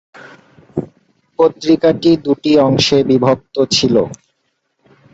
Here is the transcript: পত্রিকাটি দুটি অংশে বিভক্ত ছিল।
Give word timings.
পত্রিকাটি 1.39 2.11
দুটি 2.25 2.51
অংশে 2.65 2.97
বিভক্ত 3.09 3.55
ছিল। 3.75 3.95